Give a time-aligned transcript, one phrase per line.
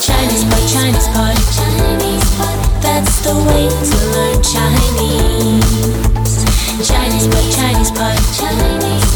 [0.00, 2.82] Chinese pot, Chinese pot, Chinese pot.
[2.82, 5.68] That's the way to learn Chinese.
[6.88, 9.07] Chinese pot, Chinese pot, Chinese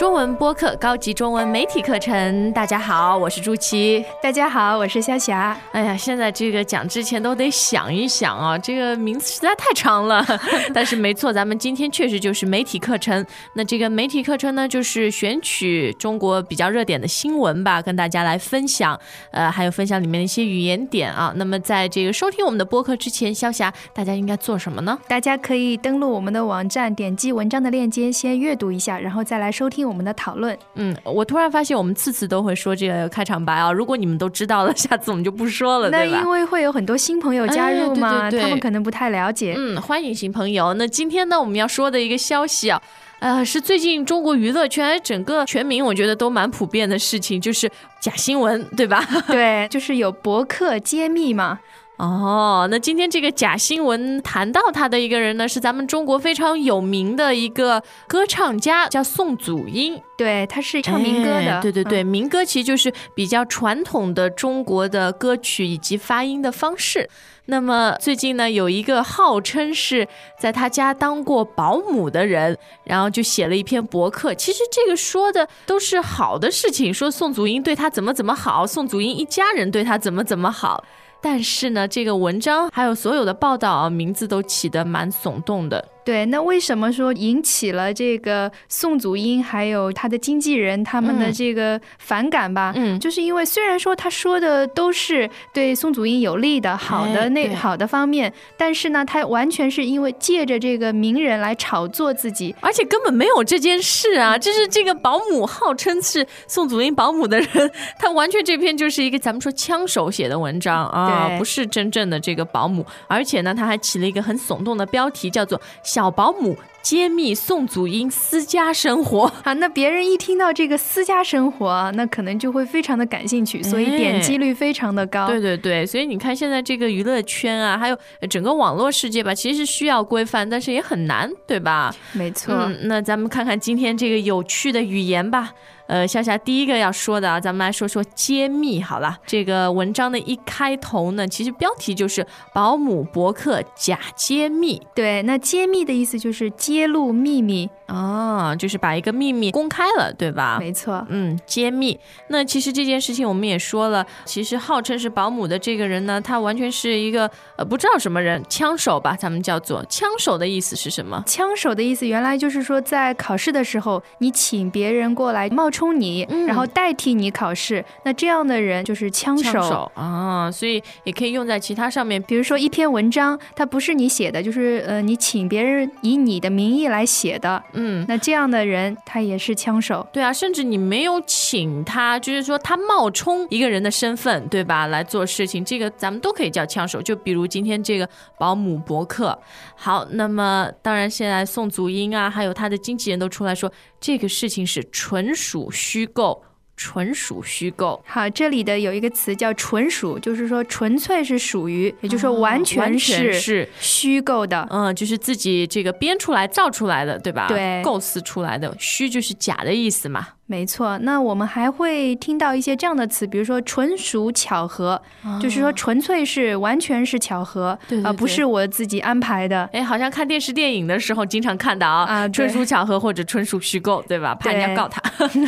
[0.00, 4.02] 中文播客高级中文媒体课程，大家好，我是朱琪。
[4.22, 5.54] 大家好，我是夏霞。
[5.72, 10.24] 哎呀，现在这个讲之前都得想一想啊，这个名字实在太长了。
[10.72, 13.22] 但是没错，咱们今天确实就是媒体课程。
[13.52, 18.98] 那这个媒体课程呢，就是选取中国比较热点的新闻吧，跟大家来分享。
[19.32, 21.30] 呃，还有分享里面的一些语言点啊。
[21.36, 24.98] 那么在这个收听我们的播客之前，肖霞，大家应该做什么呢？
[25.06, 30.56] 大家可以登录我们的网站，点击文章的链接，先阅读一下，然后再来收听我们的讨论。
[30.74, 33.72] 嗯，我突然发现我们次次都会说这个开场白啊。
[33.72, 36.04] 如果你们都知道了，下次我们就不说了，那？
[36.04, 39.54] 因为会有很多新朋友加入嘛，哎对对对他们可能不太了解。
[39.56, 40.72] 嗯，欢迎新朋友。
[40.74, 42.80] 那今天呢，我们要说的一个消息啊，
[43.18, 49.04] 呃，是最近中国娱乐圈整个全民我觉得都蛮普遍的事情，就是假新闻，对吧？
[49.28, 51.58] 对，就是有博客揭秘嘛。
[52.00, 60.00] 哦，那今天这个假新闻谈到他的一个人呢，是咱们中国非常有名的一个歌唱家，叫宋祖英。
[60.16, 61.56] 对，他是唱民歌的。
[61.56, 67.06] 哎对对对，嗯民歌其实就是比较传统的中国的歌曲以及发音的方式。
[67.46, 74.32] 那么最近呢，有一个号称是在他家当过保姆的人，然后就写了一篇博客。
[74.34, 80.82] 其实这个说的都是好的事情，说宋祖英对他怎么怎么好，宋祖英一家人对他怎么怎么好。
[81.22, 85.86] 但是呢，这个文章还有所有的报道啊，名字都起得蛮耸动的。
[86.04, 92.72] 对，那为什么说引起了这个宋祖英还有他的经纪人他们的嗯这个反感吧？
[92.76, 102.54] 嗯就是因为虽然说他说的都是对宋祖英有利的、好哎的那、对好的方面，但是呢，他完全是因为借着这个名人来炒作自己。
[102.60, 104.36] 而且根本没有这件事啊！
[104.36, 112.84] 就是这个保姆号称是宋祖英保姆的人，他完全这篇就是一个咱们说枪手写的文章啊，对不是真正的这个保姆。
[113.06, 115.58] 而且呢，他还起了一个很耸动的标题，叫做
[115.92, 119.26] 《小保姆揭秘宋祖英私家生活》。
[119.44, 125.26] 啊，那别人一听到这个私家生活，那可能就会非常的感兴趣，所以点击率非常的高。
[125.26, 127.96] 对对对，所以你看现在这个娱乐圈啊，还有
[128.28, 131.94] 整个网络世界吧，其实是需要规范，但是也很难，对吧？
[132.12, 132.54] 没错。
[132.54, 135.52] 嗯，那咱们看看今天这个有趣的语言吧。
[135.86, 139.18] 呃，夏夏第一个要说的啊，咱们来说说揭秘好了。
[139.26, 142.24] 这个文章的一开头呢，其实标题就是
[142.54, 150.58] “保姆博客假揭秘对，那揭秘的意思就是揭露秘密，”啊，就是把一个秘密公开了，对吧？
[150.60, 151.04] 没错。
[151.08, 151.98] 嗯，揭秘。
[152.28, 161.22] 那其实这件事情我们也说了，其实号称是保姆的这个人呢，他完全是一个呃不知道什么人，枪手吧，咱们叫做枪手的意思是什么？
[161.26, 169.52] 枪手的意思原来就是说，在考试的时候，你请别人过来冒充你，嗯然后代替你考试，那这样的人就是枪手。
[169.52, 178.04] 枪手啊，所以也可以用在其他上面，比如说一篇文章，它不是你写的，就是呃你请别人以你的名义来写的，嗯。
[178.08, 180.06] 那这样的人他也是枪手。
[180.12, 184.86] 对啊，甚至你没有请他，就是说他冒充一个人的身份，对吧？
[184.86, 187.00] 来做事情，这个咱们都可以叫枪手。
[187.00, 189.38] 就比如今天这个保姆博客，
[189.76, 193.70] 好，那么当然现在宋祖英啊，还有他的经纪人都出来说，
[194.00, 196.42] 这个事情是纯属虚构，
[196.80, 198.02] 纯属虚构。
[198.06, 204.66] 好，这里的有一个词叫“纯属”，就是说纯粹是属于，也就是说完完全是是虚构的。
[204.70, 207.48] 嗯，就是自己这个编出来、造出来的，对吧？
[207.48, 210.26] 对构思出来的，虚就是假的意思嘛。
[210.50, 215.00] 没错，那我们还会听到一些这样的词，比如说“纯属巧合”，
[215.40, 219.70] 就是说纯粹是完全是巧合，哦对对而不是我自己安排的。
[219.72, 224.34] 哎，好像看电视电影的时候经常看到啊，啊纯属巧合或者纯属虚构，对吧？
[224.34, 225.00] 怕人家告他。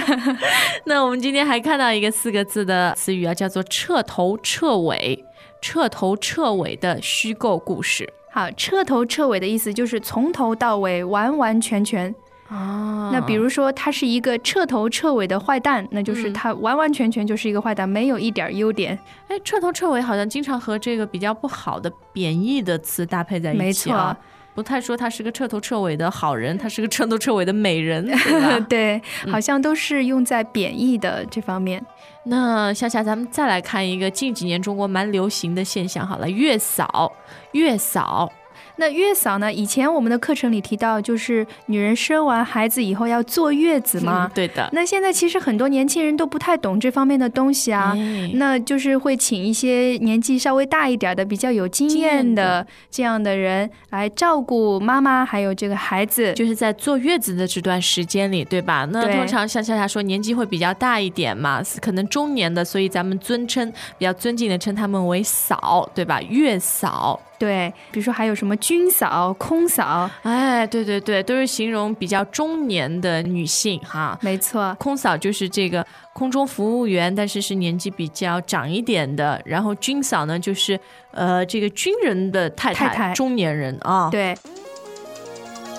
[0.86, 5.24] 那我们今天还看到一个四个字的词语啊，叫做彻头彻尾，
[5.60, 12.14] 彻头彻尾的虚构故事好，彻头彻尾的意思就是从头到尾完完全全。
[12.52, 18.98] 啊那比如说他是一个彻头彻尾的坏蛋，那就是嗯他完完全全就是一个坏蛋，没有一点优点。
[19.28, 24.16] 哎，彻头彻尾好像经常和这个比较不好的贬义的词搭配在一起没错。
[24.54, 28.60] 不太说他是个彻头彻尾的好人，他是个彻头彻尾的美人，对吧？
[28.68, 31.82] 对，嗯好像都是用在贬义的这方面。
[32.26, 37.10] 那夏夏，咱们再来看一个近几年中国蛮流行的现象，好了，月嫂，
[37.52, 38.30] 月嫂。
[38.76, 39.52] 那月嫂呢？
[39.52, 44.30] 以前我们的课程里提到，就是女人生完孩子以后要坐月子嘛。
[44.34, 44.68] 对的。
[44.72, 47.94] 那现在其实很多年轻人都不太懂这方面的东西啊，
[48.34, 58.88] 那就是会请一些年纪稍微大一点的、比较有经验的这样的人来照顾妈妈还有这个孩子，就是在坐月子的这段时间里，对吧？
[58.90, 66.20] 那通常像夏夏说，年纪会比较大一点嘛，可能中年的，所以咱们尊称比较尊敬的称他们为嫂，对吧？
[66.22, 67.20] 月嫂。
[67.42, 74.16] 对，比如说还有什么军嫂、空嫂，哎，对对对，都是形容比较中年的女性哈。
[74.22, 79.42] 没错，空嫂就是这个空中服务员，但是是年纪比较长一点的。
[79.44, 80.78] 然后军嫂呢，就是
[81.10, 84.08] 呃这个军人的太太，中年人啊。
[84.08, 84.36] 对。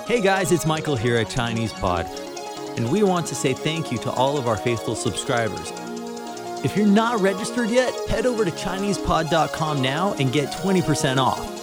[0.05, 2.05] Hey guys, it's Michael here at Chinese Pod,
[2.75, 5.71] and we want to say thank you to all of our faithful subscribers.
[6.63, 11.62] If you're not registered yet, head over to ChinesePod.com now and get 20% off.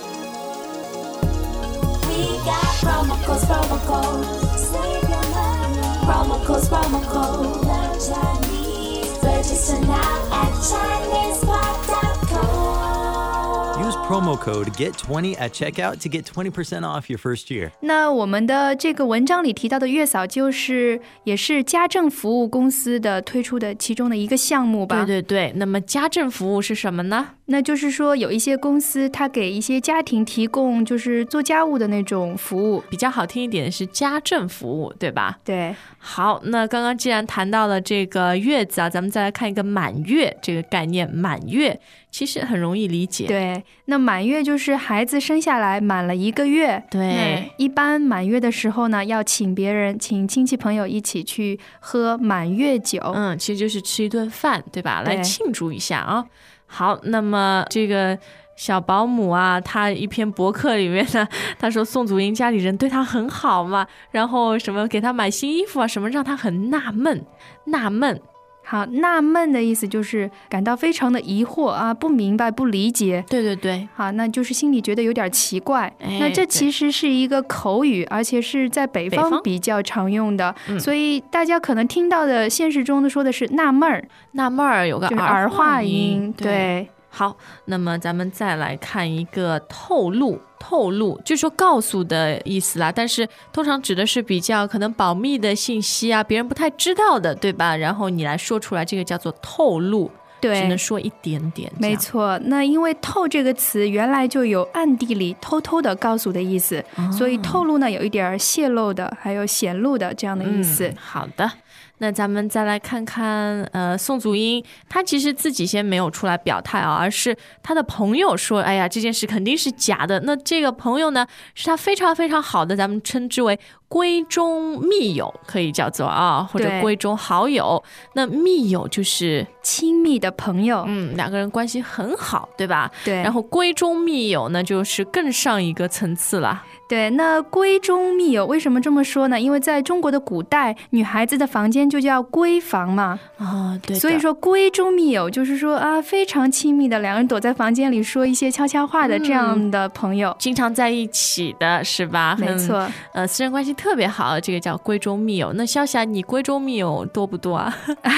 [14.31, 17.71] Promo code GET20 at checkout to get 20% off your first year.
[17.81, 25.05] 那我们的这个文章里提到的月嫂，就是也是家政服务公司的推出的其中的一个项目吧？
[25.05, 25.53] 对对对。
[25.57, 27.29] 那么家政服务是什么呢？
[27.47, 35.39] 那就是说，有一些公司，它给一些家庭提供就是做家务的那种服务，比较好听一点是家政服务，对吧？
[35.45, 35.75] 对。
[36.03, 41.09] 好，那刚刚既然谈到了这个月子啊，咱们再来看一个满月这个概念。
[41.15, 41.79] 满月
[42.11, 43.63] 其实很容易理解，对。
[43.85, 47.53] 那满月就是孩子生下来满了一个月，对。
[47.59, 55.03] 一般满月的时候呢，要请别人，请亲戚朋友一起去喝满月酒，嗯，其实就是吃一顿饭，对吧？
[55.03, 56.25] 来庆祝一下啊。
[56.67, 58.19] 好，那么这个
[58.61, 61.27] 小保姆啊，他一篇博客里面呢，
[61.59, 67.25] 他说宋祖英家里人对他很好嘛，然后什么给他买新衣服啊，什么让他很纳闷，
[67.65, 68.21] 纳闷。
[68.63, 73.25] 好，纳闷的意思就是感到非常的疑惑啊，不明白，不理解。
[73.31, 75.91] 对对对，好，那就是心里觉得有点奇怪。
[75.99, 86.87] 那这其实是一个口语，而且是在北方比较常用的，所以大家可能听到的现实中的说的是纳闷儿，纳闷儿有个儿化音，对。
[87.13, 97.77] 好，那么咱们再来看一个透露，透露就是说告诉的意思啦，但是通常指的是比较可能保密的信息啊，别人不太知道的，对吧？
[97.77, 100.09] 然后你来说出来，这个叫做透露，
[100.41, 101.71] 对，只能说一点点。
[101.79, 110.95] 没错，那因为“透”这个词原来就有暗地里偷偷的告诉的意思，所以透露呢有一点泄露的，还有显露的这样的意思。
[110.97, 111.51] 好的。
[111.99, 120.21] 那咱们再来看看，呃，宋祖英，她其实自己先没有出来表态啊，而是她的朋友说，哎呀，这件事肯定是假的。
[120.21, 123.59] 那这个朋友呢，是他非常非常好的，咱们称之为
[123.89, 127.83] 闺中密友，可以叫做啊，或者闺中好友。
[128.15, 132.91] 那密友就是亲密的朋友，嗯，两个人关系很好，对吧？
[133.05, 133.15] 对。
[133.23, 136.65] 然后闺中密友呢，就是更上一个层次了。
[136.91, 139.41] 对，那闺中密友为什么这么说呢？
[139.41, 143.21] 因为在中国的古代，女孩子的房间就叫闺房嘛。
[143.39, 143.97] 啊，对。
[143.97, 152.37] 所以说闺中密友就是说啊，非常亲密的，两人躲在房间里说一些悄悄话的这样的朋友，经常在一起的是吧？
[152.41, 152.85] 没错。
[153.13, 155.53] 呃，私人关系特别好，这个叫闺中密友。
[155.53, 157.73] 那潇霞，你闺中密友多不多啊？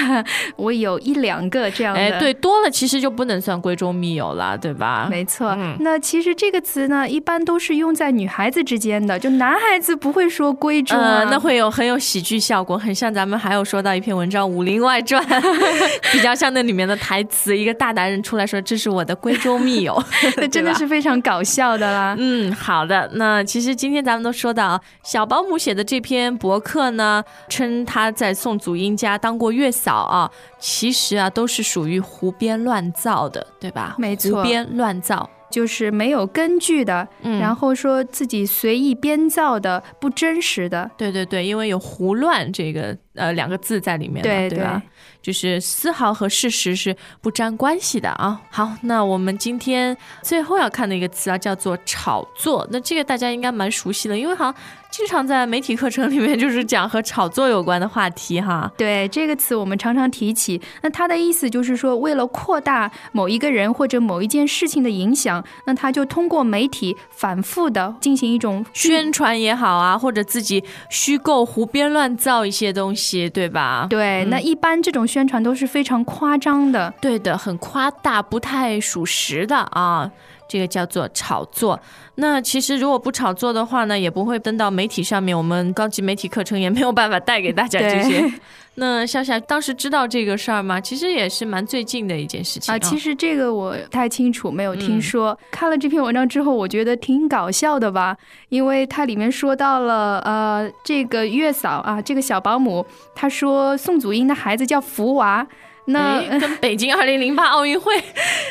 [0.57, 2.01] 我有一两个这样的。
[2.01, 5.08] 哎，对，多了其实就不能算闺中密友了，对吧？
[5.11, 5.55] 没错。
[5.81, 8.62] 那其实这个词呢，一般都是用在女孩子。
[8.63, 15.23] 之间的就男孩子不会说闺中啊，那会有很有喜剧效果，很像咱们还有说到一篇文章《武林外传》，
[16.13, 20.03] 比较像那里面的台词，一个大男人出来说：“这是我的闺中密友”，
[20.37, 22.15] 那真的是非常搞笑的啦。
[22.19, 33.95] 嗯，好的，那其实今天咱们都说到小保姆写的这篇博客呢，称他在宋祖英家当过月嫂啊，其实啊都是属于胡编乱造的，对吧？
[33.99, 35.29] 没错，胡编乱造。
[35.53, 40.91] 就是没有根据的，然后说自己随意编造的、不真实的。
[40.97, 44.83] 对对对，因为有胡乱这个呃两个字在里面，对对吧？
[45.21, 48.41] 就是丝毫和事实是不沾关系的啊。
[48.51, 52.67] 好，那我们今天最后要看的一个词啊，叫做炒作。
[52.71, 54.55] 那这个大家应该蛮熟悉的，因为好像。
[54.93, 58.71] 经常在媒体课程里面就是讲和炒作有关的话题哈。
[58.77, 73.87] 对这个词我们常常提起，那它的意思就是说，为了扩大某一个人或者某一件事情的影响，那他就通过媒体反复的进行一种宣传也好啊，或者自己虚构、胡编乱造一些东西，对吧？
[73.89, 80.11] 对，那一般这种宣传都是非常夸张的，对的，很夸大，不太属实的啊。
[80.53, 81.81] 这个叫做炒作。
[82.17, 85.35] 那其实如果不炒作的话呢，也不会登到媒体上面。
[85.35, 88.31] 我们高级媒体课程也没有办法带给大家这些。
[88.75, 90.79] 那笑笑当时知道这个事儿吗？
[90.79, 92.79] 其实也是蛮最近的一件事情啊。
[92.79, 95.39] 其实这个我不太清楚，没有听说。
[95.51, 98.15] 看了这篇文章之后，我觉得挺搞笑的吧，
[98.51, 105.47] 因为它里面说到了呃，这个月嫂啊，这个小保姆，她说宋祖英的孩子叫福娃。
[105.86, 107.93] 那 跟北京二零零八奥运会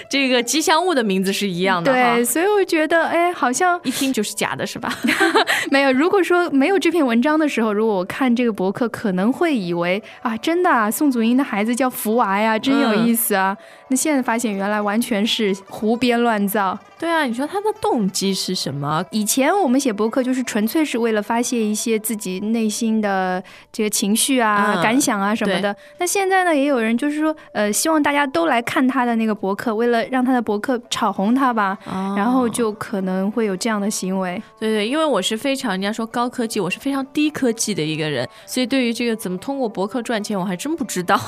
[0.10, 4.94] 这个吉祥物的名字是一样的，对，所以我觉得，哎，好像一听就是假的，是吧？
[5.72, 13.56] 没有，如果说没有这篇文章的时候，如果我看这个博客，可能会以为啊，真的啊，宋祖英的孩子叫福娃呀，真有意思啊。
[13.88, 16.78] 那现在发现，原来完全是胡编乱造。
[17.00, 19.04] 对啊，你说他的动机是什么？
[19.12, 25.76] 以前我们写博客就是纯粹是为了发泄一些自己内心的这个情绪啊、感想啊什么的。
[25.98, 31.78] 那现在呢，也有人就是说，呃，希望大家都来看他的那个博客，为了让他的博客炒红他吧，
[32.16, 34.42] 然后就可能会有这样的行为。
[34.60, 41.20] 对对，因为我是非常人家说高科技，我是非常低科技的一个人，所以对于这个怎么通过博客赚钱，我还真不知道。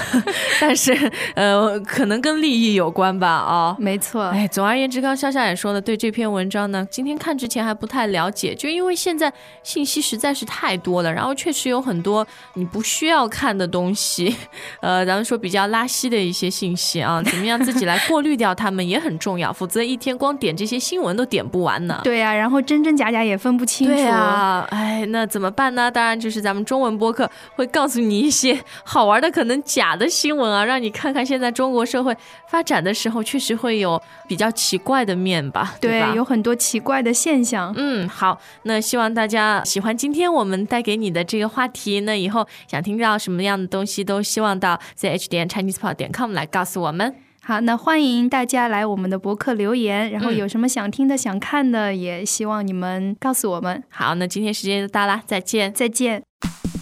[0.60, 0.92] 但是
[1.34, 3.28] 呃，可能跟利益有关吧？
[3.28, 4.24] 啊，没错。
[4.24, 5.12] 哎，总而言之，刚。
[5.22, 9.32] 笑笑也说了，对这篇文章呢，今天看之前还不太了解，就因为现在
[9.62, 14.34] 信息实在是太多了，然后确实有很多你不需要看的东西，
[14.80, 22.00] 呃，咱们说比较拉稀的一些信息啊，怎么样自己来过滤掉它们也很重要，否则一天光点这些新闻都点不完呢。
[22.02, 23.92] 对呀，然后真真假假也分不清楚。
[23.92, 25.90] 对啊，哎，那怎么办呢？
[25.90, 32.16] 当然就是咱们中文播客会告诉你一些好玩的、可能假的新闻啊，让你看看现在中国社会
[32.48, 35.02] 发展的时候，确实会有比较奇怪。
[35.02, 37.74] 的面吧，对，有很多奇怪的现象。
[37.76, 41.98] 嗯，好，那希望大家喜欢今天我们带给你的这个话题。
[42.02, 47.15] 那以后想听到什么样的东西，都希望到 z h 点 ChinesePod 点 com 来告诉我们。
[47.43, 53.83] 好，那欢迎大家来我们的博客留言，然后有什么想听的、想看的，也希望你们告诉我们。
[53.89, 56.23] 好，那今天时间就到了，再见，再见。